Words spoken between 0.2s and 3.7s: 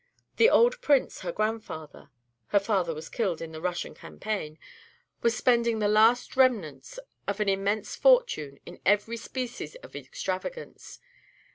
The old Prince, her grandfather, her father was killed in the